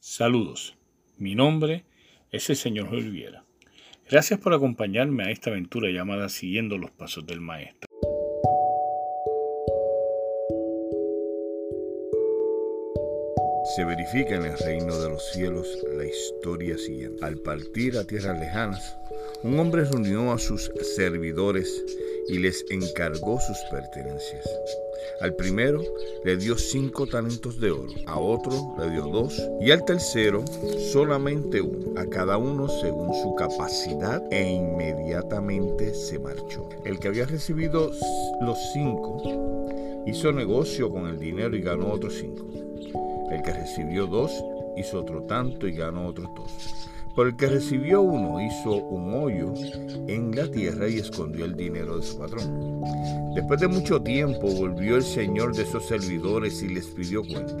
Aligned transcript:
Saludos, 0.00 0.78
mi 1.16 1.34
nombre 1.34 1.84
es 2.30 2.48
el 2.50 2.56
señor 2.56 2.86
Oliviera. 2.88 3.44
Gracias 4.08 4.38
por 4.38 4.54
acompañarme 4.54 5.24
a 5.24 5.30
esta 5.32 5.50
aventura 5.50 5.90
llamada 5.90 6.28
Siguiendo 6.28 6.78
los 6.78 6.92
Pasos 6.92 7.26
del 7.26 7.40
Maestro. 7.40 7.88
Se 13.74 13.84
verifica 13.84 14.36
en 14.36 14.44
el 14.44 14.56
reino 14.58 14.96
de 15.00 15.08
los 15.08 15.32
cielos 15.32 15.66
la 15.96 16.04
historia 16.04 16.78
siguiente. 16.78 17.24
Al 17.24 17.38
partir 17.38 17.96
a 17.98 18.04
tierras 18.04 18.38
lejanas, 18.38 18.96
un 19.42 19.58
hombre 19.58 19.84
reunió 19.84 20.32
a 20.32 20.38
sus 20.38 20.70
servidores 20.96 21.84
y 22.28 22.38
les 22.38 22.64
encargó 22.70 23.38
sus 23.40 23.58
pertenencias. 23.70 24.44
Al 25.20 25.34
primero 25.34 25.82
le 26.24 26.36
dio 26.36 26.56
cinco 26.56 27.06
talentos 27.06 27.58
de 27.60 27.70
oro, 27.70 27.92
a 28.06 28.18
otro 28.18 28.74
le 28.78 28.90
dio 28.90 29.06
dos 29.06 29.40
y 29.60 29.70
al 29.70 29.84
tercero 29.84 30.44
solamente 30.92 31.60
uno, 31.60 31.98
a 31.98 32.06
cada 32.06 32.36
uno 32.36 32.68
según 32.80 33.12
su 33.14 33.34
capacidad 33.34 34.22
e 34.30 34.52
inmediatamente 34.52 35.94
se 35.94 36.18
marchó. 36.18 36.68
El 36.84 36.98
que 36.98 37.08
había 37.08 37.26
recibido 37.26 37.90
los 38.40 38.58
cinco 38.72 39.66
hizo 40.06 40.32
negocio 40.32 40.90
con 40.90 41.06
el 41.06 41.18
dinero 41.18 41.56
y 41.56 41.62
ganó 41.62 41.92
otros 41.92 42.14
cinco. 42.14 42.46
El 43.30 43.42
que 43.42 43.52
recibió 43.52 44.06
dos 44.06 44.32
hizo 44.76 45.00
otro 45.00 45.22
tanto 45.22 45.66
y 45.66 45.72
ganó 45.72 46.08
otros 46.08 46.28
dos. 46.34 46.52
Por 47.14 47.28
el 47.28 47.36
que 47.36 47.46
recibió 47.46 48.02
uno 48.02 48.40
hizo 48.40 48.76
un 48.76 49.14
hoyo 49.14 49.52
en 50.06 50.34
la 50.34 50.48
tierra 50.50 50.88
y 50.88 50.98
escondió 50.98 51.44
el 51.44 51.56
dinero 51.56 51.98
de 51.98 52.02
su 52.04 52.18
patrón. 52.18 52.80
Después 53.34 53.60
de 53.60 53.68
mucho 53.68 54.00
tiempo 54.00 54.48
volvió 54.48 54.96
el 54.96 55.02
señor 55.02 55.54
de 55.54 55.62
esos 55.62 55.86
servidores 55.86 56.62
y 56.62 56.68
les 56.68 56.86
pidió 56.86 57.22
cuenta. 57.24 57.54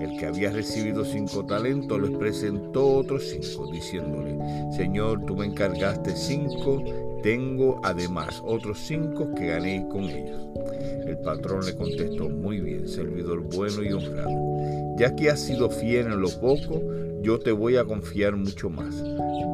El 0.00 0.16
que 0.18 0.26
había 0.26 0.50
recibido 0.50 1.04
cinco 1.04 1.44
talentos 1.44 2.00
les 2.00 2.16
presentó 2.16 2.96
otros 2.96 3.24
cinco, 3.28 3.70
diciéndole, 3.70 4.38
Señor, 4.76 5.24
tú 5.26 5.36
me 5.36 5.46
encargaste 5.46 6.16
cinco, 6.16 6.82
tengo 7.22 7.80
además 7.82 8.42
otros 8.44 8.78
cinco 8.78 9.34
que 9.34 9.48
gané 9.48 9.86
con 9.88 10.04
ellos. 10.04 10.40
El 11.06 11.18
patrón 11.18 11.66
le 11.66 11.76
contestó, 11.76 12.28
muy 12.28 12.60
bien, 12.60 12.88
servidor 12.88 13.40
bueno 13.54 13.82
y 13.82 13.92
honrado. 13.92 14.96
Ya 14.96 15.14
que 15.14 15.30
has 15.30 15.40
sido 15.40 15.68
fiel 15.68 16.06
en 16.06 16.20
lo 16.20 16.30
poco, 16.40 16.80
yo 17.22 17.38
te 17.38 17.52
voy 17.52 17.76
a 17.76 17.84
confiar 17.84 18.36
mucho 18.36 18.70
más. 18.70 19.02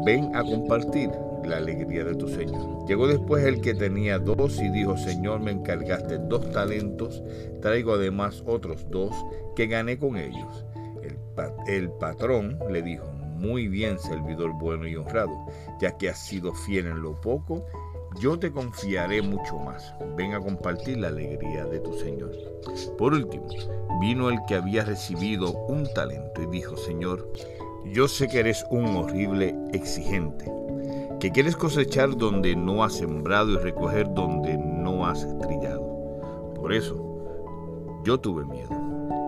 Ven 0.04 0.34
a 0.34 0.42
compartir 0.42 1.10
la 1.44 1.58
alegría 1.58 2.04
de 2.04 2.14
tu 2.14 2.28
Señor. 2.28 2.86
Llegó 2.86 3.06
después 3.06 3.44
el 3.44 3.60
que 3.60 3.74
tenía 3.74 4.18
dos 4.18 4.60
y 4.60 4.68
dijo, 4.70 4.96
Señor, 4.96 5.40
me 5.40 5.52
encargaste 5.52 6.18
dos 6.18 6.50
talentos, 6.52 7.22
traigo 7.60 7.94
además 7.94 8.42
otros 8.46 8.86
dos 8.90 9.12
que 9.54 9.66
gané 9.66 9.98
con 9.98 10.16
ellos. 10.16 10.64
El, 11.66 11.90
patrón 11.90 12.58
le 12.70 12.82
dijo, 12.82 13.06
muy 13.36 13.68
bien, 13.68 13.98
servidor 13.98 14.52
bueno 14.58 14.86
y 14.86 14.96
honrado, 14.96 15.46
ya 15.80 15.96
que 15.96 16.08
has 16.08 16.18
sido 16.18 16.54
fiel 16.54 16.86
en 16.86 17.02
lo 17.02 17.20
poco, 17.20 17.66
yo 18.18 18.38
te 18.38 18.50
confiaré 18.50 19.22
mucho 19.22 19.58
más. 19.58 19.94
Ven 20.16 20.34
a 20.34 20.40
compartir 20.40 20.98
la 20.98 21.08
alegría 21.08 21.64
de 21.66 21.80
tu 21.80 21.92
Señor. 21.94 22.32
Por 22.96 23.14
último, 23.14 23.46
vino 24.00 24.30
el 24.30 24.38
que 24.48 24.54
había 24.54 24.84
recibido 24.84 25.52
un 25.68 25.86
talento 25.94 26.42
y 26.42 26.46
dijo, 26.46 26.76
Señor, 26.76 27.30
yo 27.84 28.08
sé 28.08 28.28
que 28.28 28.40
eres 28.40 28.64
un 28.70 28.84
horrible 28.96 29.54
exigente, 29.72 30.50
que 31.20 31.30
quieres 31.30 31.56
cosechar 31.56 32.16
donde 32.16 32.56
no 32.56 32.82
has 32.84 32.94
sembrado 32.94 33.52
y 33.52 33.56
recoger 33.58 34.12
donde 34.12 34.56
no 34.56 35.06
has 35.06 35.26
trillado. 35.38 36.52
Por 36.54 36.72
eso, 36.72 36.96
yo 38.04 38.18
tuve 38.18 38.44
miedo 38.44 38.70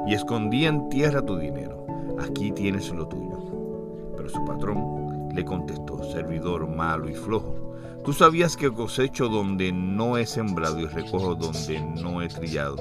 y 0.06 0.14
escondí 0.14 0.66
en 0.66 0.89
tierra 0.89 1.25
tu 1.25 1.36
dinero. 1.36 1.86
Aquí 2.19 2.50
tienes 2.53 2.91
lo 2.91 3.06
tuyo. 3.06 4.14
Pero 4.16 4.28
su 4.28 4.44
patrón 4.44 5.28
le 5.34 5.44
contestó, 5.44 6.03
servidor 6.03 6.66
malo 6.66 7.09
y 7.09 7.14
flojo. 7.14 7.67
Tú 8.09 8.14
sabías 8.14 8.56
que 8.56 8.73
cosecho 8.73 9.28
donde 9.28 9.70
no 9.70 10.17
he 10.17 10.25
sembrado 10.25 10.81
y 10.81 10.87
recojo 10.87 11.34
donde 11.34 11.78
no 12.00 12.22
he 12.22 12.28
trillado. 12.28 12.78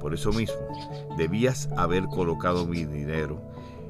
Por 0.00 0.14
eso 0.14 0.32
mismo, 0.32 0.56
debías 1.18 1.68
haber 1.76 2.04
colocado 2.06 2.64
mi 2.64 2.86
dinero 2.86 3.38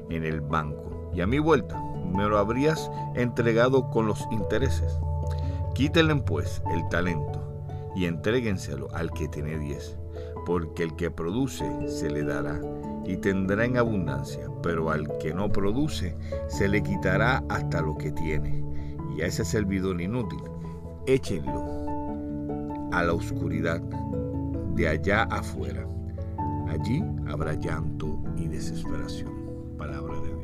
en 0.09 0.25
el 0.25 0.41
banco 0.41 1.09
y 1.15 1.21
a 1.21 1.25
mi 1.25 1.39
vuelta 1.39 1.81
me 2.13 2.27
lo 2.27 2.37
habrías 2.37 2.91
entregado 3.15 3.89
con 3.91 4.07
los 4.07 4.27
intereses. 4.29 4.99
Quítenle 5.73 6.17
pues 6.17 6.61
el 6.73 6.85
talento 6.89 7.63
y 7.95 8.03
entréguenselo 8.03 8.89
al 8.93 9.11
que 9.11 9.29
tiene 9.29 9.57
diez, 9.57 9.97
porque 10.45 10.83
el 10.83 10.97
que 10.97 11.09
produce 11.09 11.65
se 11.87 12.09
le 12.09 12.25
dará 12.25 12.59
y 13.05 13.15
tendrá 13.15 13.63
en 13.63 13.77
abundancia, 13.77 14.49
pero 14.61 14.91
al 14.91 15.17
que 15.19 15.33
no 15.33 15.49
produce 15.49 16.17
se 16.49 16.67
le 16.67 16.83
quitará 16.83 17.41
hasta 17.47 17.81
lo 17.81 17.95
que 17.95 18.11
tiene. 18.11 18.65
Y 19.15 19.21
a 19.21 19.27
ese 19.27 19.45
servidor 19.45 19.99
inútil, 19.99 20.37
échenlo 21.07 21.63
a 22.91 23.03
la 23.03 23.13
oscuridad 23.13 23.81
de 24.75 24.87
allá 24.87 25.23
afuera. 25.23 25.87
Allí 26.69 27.03
habrá 27.27 27.53
llanto 27.53 28.19
y 28.35 28.47
desesperación. 28.47 29.75
Palabra 29.77 30.19
de 30.21 30.37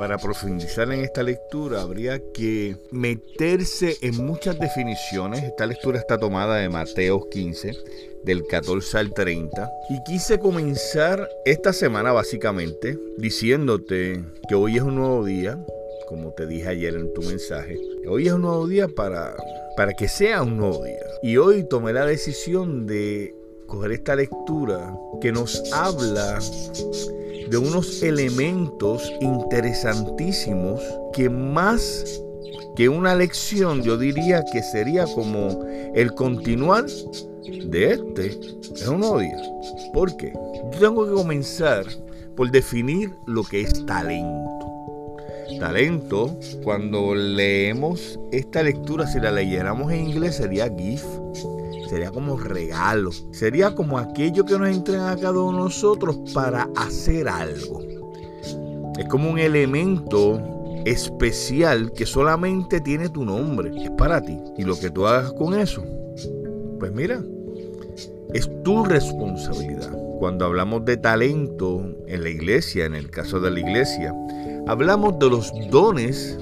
para 0.00 0.16
profundizar 0.16 0.90
en 0.90 1.00
esta 1.00 1.22
lectura 1.22 1.82
habría 1.82 2.22
que 2.32 2.74
meterse 2.90 3.98
en 4.00 4.16
muchas 4.24 4.58
definiciones. 4.58 5.42
Esta 5.42 5.66
lectura 5.66 5.98
está 5.98 6.16
tomada 6.16 6.56
de 6.56 6.70
Mateo 6.70 7.28
15, 7.28 7.76
del 8.24 8.46
14 8.46 8.96
al 8.96 9.12
30. 9.12 9.70
Y 9.90 10.02
quise 10.04 10.38
comenzar 10.38 11.28
esta 11.44 11.74
semana 11.74 12.12
básicamente 12.12 12.98
diciéndote 13.18 14.24
que 14.48 14.54
hoy 14.54 14.78
es 14.78 14.82
un 14.82 14.94
nuevo 14.94 15.22
día, 15.22 15.62
como 16.10 16.32
te 16.32 16.44
dije 16.44 16.68
ayer 16.68 16.96
en 16.96 17.14
tu 17.14 17.22
mensaje. 17.22 17.78
Hoy 18.08 18.26
es 18.26 18.32
un 18.32 18.42
nuevo 18.42 18.66
día 18.66 18.88
para, 18.88 19.36
para 19.76 19.92
que 19.92 20.08
sea 20.08 20.42
un 20.42 20.56
nuevo 20.56 20.84
día. 20.84 20.98
Y 21.22 21.36
hoy 21.36 21.62
tomé 21.68 21.92
la 21.92 22.04
decisión 22.04 22.84
de 22.86 23.32
coger 23.68 23.92
esta 23.92 24.16
lectura 24.16 24.92
que 25.20 25.30
nos 25.30 25.72
habla 25.72 26.40
de 27.48 27.56
unos 27.56 28.02
elementos 28.02 29.12
interesantísimos 29.20 30.82
que 31.12 31.30
más 31.30 32.20
que 32.74 32.88
una 32.88 33.14
lección 33.14 33.82
yo 33.82 33.96
diría 33.96 34.44
que 34.52 34.62
sería 34.62 35.04
como 35.14 35.64
el 35.94 36.12
continuar 36.14 36.86
de 36.86 37.92
este 37.92 38.26
es 38.74 38.88
un 38.88 39.00
día. 39.00 39.36
¿Por 39.92 40.16
qué? 40.16 40.32
Yo 40.72 40.78
tengo 40.80 41.06
que 41.06 41.12
comenzar 41.12 41.86
por 42.36 42.50
definir 42.50 43.12
lo 43.26 43.44
que 43.44 43.60
es 43.60 43.86
talento. 43.86 44.59
Talento, 45.60 46.36
cuando 46.64 47.14
leemos 47.14 48.18
esta 48.32 48.62
lectura, 48.62 49.06
si 49.06 49.20
la 49.20 49.30
leyéramos 49.30 49.92
en 49.92 50.08
inglés, 50.08 50.36
sería 50.36 50.68
gift 50.76 51.06
sería 51.90 52.12
como 52.12 52.36
regalo, 52.36 53.10
sería 53.32 53.74
como 53.74 53.98
aquello 53.98 54.44
que 54.44 54.56
nos 54.56 54.68
entregan 54.68 55.08
a 55.08 55.16
cada 55.16 55.40
uno 55.40 55.58
de 55.58 55.64
nosotros 55.64 56.18
para 56.32 56.68
hacer 56.76 57.28
algo. 57.28 57.82
Es 58.96 59.06
como 59.08 59.28
un 59.28 59.40
elemento 59.40 60.40
especial 60.84 61.92
que 61.92 62.06
solamente 62.06 62.80
tiene 62.80 63.08
tu 63.08 63.24
nombre, 63.24 63.72
es 63.76 63.90
para 63.90 64.22
ti. 64.22 64.38
Y 64.56 64.62
lo 64.62 64.78
que 64.78 64.90
tú 64.90 65.06
hagas 65.06 65.32
con 65.32 65.58
eso, 65.58 65.84
pues 66.78 66.92
mira, 66.92 67.20
es 68.34 68.48
tu 68.62 68.84
responsabilidad. 68.84 69.90
Cuando 70.20 70.44
hablamos 70.44 70.84
de 70.84 70.96
talento 70.96 71.82
en 72.06 72.22
la 72.22 72.28
iglesia, 72.28 72.84
en 72.84 72.94
el 72.94 73.10
caso 73.10 73.40
de 73.40 73.50
la 73.50 73.58
iglesia, 73.58 74.14
hablamos 74.66 75.18
de 75.18 75.30
los 75.30 75.52
dones 75.70 76.38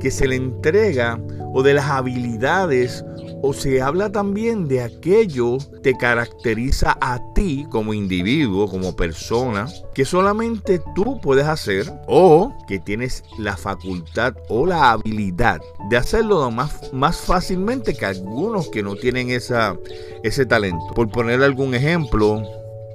que 0.00 0.10
se 0.10 0.28
le 0.28 0.36
entrega 0.36 1.18
o 1.54 1.62
de 1.62 1.74
las 1.74 1.86
habilidades 1.86 3.04
o 3.46 3.52
se 3.52 3.82
habla 3.82 4.10
también 4.10 4.68
de 4.68 4.82
aquello 4.82 5.58
que 5.58 5.80
te 5.92 5.96
caracteriza 5.98 6.96
a 7.00 7.20
ti 7.34 7.66
como 7.70 7.92
individuo, 7.92 8.68
como 8.68 8.96
persona, 8.96 9.66
que 9.94 10.06
solamente 10.06 10.80
tú 10.94 11.20
puedes 11.20 11.44
hacer 11.44 11.92
o 12.06 12.54
que 12.66 12.78
tienes 12.78 13.22
la 13.38 13.56
facultad 13.56 14.34
o 14.48 14.64
la 14.66 14.92
habilidad 14.92 15.60
de 15.90 15.96
hacerlo 15.98 16.50
más, 16.50 16.90
más 16.94 17.18
fácilmente 17.18 17.94
que 17.94 18.06
algunos 18.06 18.68
que 18.68 18.82
no 18.82 18.96
tienen 18.96 19.30
esa, 19.30 19.76
ese 20.22 20.46
talento. 20.46 20.94
Por 20.94 21.10
poner 21.10 21.42
algún 21.42 21.74
ejemplo, 21.74 22.42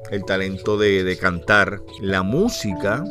el 0.09 0.25
talento 0.25 0.77
de, 0.77 1.03
de 1.03 1.17
cantar, 1.17 1.79
la 2.01 2.23
música 2.23 3.03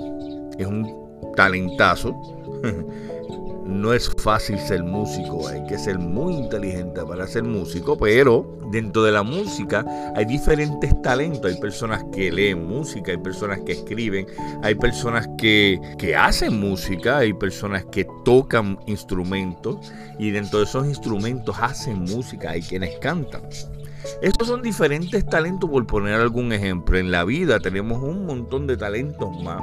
es 0.59 0.67
un 0.67 1.08
talentazo. 1.39 2.21
no 3.65 3.93
es 3.93 4.11
fácil 4.17 4.59
ser 4.59 4.83
músico, 4.83 5.47
hay 5.47 5.65
que 5.67 5.79
ser 5.79 6.01
muy 6.01 6.35
inteligente 6.35 7.01
para 7.07 7.29
ser 7.29 7.45
músico, 7.45 7.97
pero 7.97 8.59
dentro 8.73 9.05
de 9.05 9.13
la 9.13 9.23
música 9.23 9.85
hay 10.17 10.25
diferentes 10.25 11.01
talentos, 11.01 11.53
hay 11.53 11.61
personas 11.61 12.03
que 12.13 12.33
leen 12.33 12.67
música, 12.67 13.13
hay 13.13 13.19
personas 13.19 13.61
que 13.61 13.73
escriben, 13.73 14.27
hay 14.63 14.75
personas 14.75 15.29
que, 15.39 15.79
que 15.97 16.17
hacen 16.17 16.59
música, 16.59 17.19
hay 17.19 17.33
personas 17.35 17.85
que 17.85 18.05
tocan 18.25 18.79
instrumentos 18.87 19.93
y 20.19 20.31
dentro 20.31 20.59
de 20.59 20.65
esos 20.65 20.87
instrumentos 20.87 21.55
hacen 21.61 22.01
música, 22.01 22.51
hay 22.51 22.63
quienes 22.63 22.99
cantan. 22.99 23.43
Estos 24.23 24.49
son 24.49 24.63
diferentes 24.63 25.25
talentos, 25.27 25.69
por 25.71 25.87
poner 25.87 26.15
algún 26.15 26.53
ejemplo. 26.53 26.99
En 26.99 27.11
la 27.11 27.25
vida 27.25 27.61
tenemos 27.61 28.03
un 28.03 28.27
montón 28.27 28.67
de 28.67 28.77
talentos 28.77 29.31
más 29.43 29.63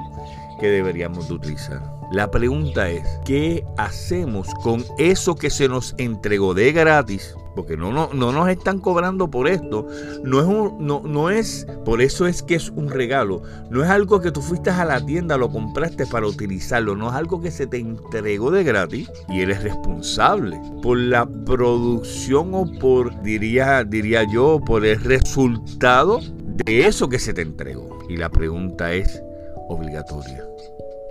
que 0.60 0.68
deberíamos 0.68 1.28
de 1.28 1.34
utilizar. 1.36 1.82
La 2.12 2.30
pregunta 2.30 2.90
es, 2.90 3.04
¿qué 3.26 3.66
hacemos 3.78 4.48
con 4.64 4.86
eso 4.98 5.36
que 5.36 5.50
se 5.50 5.68
nos 5.68 5.96
entregó 5.98 6.54
de 6.54 6.72
gratis? 6.72 7.36
Porque 7.56 7.78
no, 7.78 7.92
no, 7.92 8.10
no 8.14 8.32
nos 8.32 8.50
están 8.50 8.80
cobrando 8.80 9.30
por 9.30 9.48
esto. 9.48 9.88
No 10.24 10.40
es, 10.40 10.46
un, 10.46 10.86
no, 10.86 11.02
no 11.06 11.30
es, 11.30 11.66
por 11.86 12.02
eso 12.02 12.28
es 12.28 12.44
que 12.44 12.56
es 12.56 12.70
un 12.70 12.90
regalo. 12.90 13.42
No 13.70 13.84
es 13.84 13.90
algo 13.90 14.20
que 14.22 14.32
tú 14.32 14.42
fuiste 14.42 14.70
a 14.70 14.86
la 14.86 15.06
tienda, 15.06 15.38
lo 15.38 15.50
compraste 15.50 16.06
para 16.06 16.28
utilizarlo. 16.28 16.96
No 16.96 17.10
es 17.10 17.16
algo 17.16 17.42
que 17.42 17.52
se 17.52 17.68
te 17.68 17.78
entregó 17.78 18.52
de 18.52 18.64
gratis 18.64 19.12
y 19.30 19.42
eres 19.42 19.64
responsable 19.64 20.60
por 20.82 20.98
la 20.98 21.26
producción 21.26 22.54
o 22.54 22.66
por, 22.80 23.22
diría, 23.22 23.84
diría 23.84 24.24
yo, 24.24 24.60
por 24.66 24.86
el 24.86 25.02
resultado 25.02 26.20
de 26.66 26.88
eso 26.88 27.10
que 27.10 27.20
se 27.20 27.34
te 27.34 27.42
entregó. 27.42 28.00
Y 28.10 28.18
la 28.18 28.30
pregunta 28.30 28.94
es 28.94 29.22
obligatoria. 29.68 30.44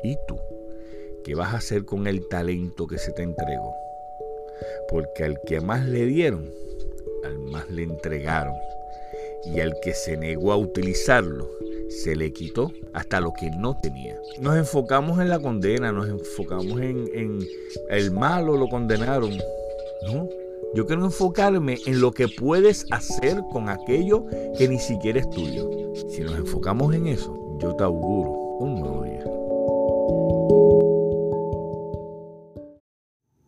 ¿Y 0.03 0.17
tú? 0.29 0.39
¿Qué 1.25 1.35
vas 1.35 1.55
a 1.55 1.57
hacer 1.57 1.85
con 1.85 2.07
el 2.07 2.29
talento 2.29 2.87
que 2.87 2.99
se 2.99 3.13
te 3.13 3.23
entregó? 3.23 3.84
Porque 4.89 5.25
al 5.25 5.41
que 5.47 5.61
más 5.61 5.87
le 5.87 6.07
dieron, 6.07 6.51
al 7.25 7.39
más 7.39 7.71
le 7.71 7.83
entregaron. 7.83 8.55
Y 9.45 9.61
al 9.61 9.75
que 9.83 9.93
se 9.93 10.17
negó 10.17 10.53
a 10.53 10.57
utilizarlo, 10.57 11.49
se 11.89 12.17
le 12.17 12.33
quitó 12.33 12.73
hasta 12.93 13.21
lo 13.21 13.33
que 13.33 13.51
no 13.51 13.79
tenía. 13.81 14.19
Nos 14.41 14.57
enfocamos 14.57 15.21
en 15.21 15.29
la 15.29 15.39
condena, 15.39 15.93
nos 15.93 16.09
enfocamos 16.09 16.81
en, 16.81 17.41
el 17.91 18.11
malo 18.11 18.57
lo 18.57 18.69
condenaron. 18.69 19.31
No, 20.07 20.29
yo 20.75 20.87
quiero 20.87 21.05
enfocarme 21.05 21.79
en 21.87 22.01
lo 22.01 22.11
que 22.13 22.29
puedes 22.29 22.87
hacer 22.91 23.41
con 23.53 23.69
aquello 23.69 24.25
que 24.59 24.69
ni 24.69 24.79
siquiera 24.79 25.21
es 25.21 25.31
tuyo. 25.31 25.71
Si 26.11 26.23
nos 26.23 26.37
enfocamos 26.37 26.95
en 26.95 27.07
eso, 27.07 27.59
yo 27.61 27.75
te 27.77 27.85
auguro 27.85 28.31
un 28.31 28.81
nuevo 28.81 29.05
día. 29.05 29.34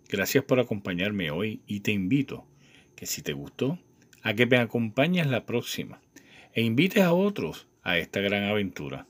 Gracias 0.09 0.45
por 0.45 0.61
acompañarme 0.61 1.31
hoy 1.31 1.63
y 1.67 1.81
te 1.81 1.93
invito 1.93 2.47
que 2.95 3.07
si 3.07 3.23
te 3.23 3.33
gustó, 3.33 3.79
a 4.23 4.35
que 4.35 4.47
me 4.47 4.57
acompañes 4.59 5.27
la 5.27 5.47
próxima 5.47 6.01
e 6.53 6.63
invites 6.63 7.03
a 7.03 7.13
otros 7.13 7.69
a 7.83 7.99
esta 7.99 8.21
gran 8.21 8.45
aventura. 8.45 9.07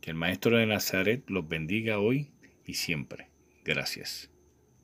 Que 0.00 0.10
el 0.10 0.16
Maestro 0.16 0.56
de 0.56 0.66
Nazaret 0.66 1.22
los 1.28 1.48
bendiga 1.48 1.98
hoy 1.98 2.30
y 2.64 2.74
siempre. 2.74 3.28
Gracias. 3.64 4.30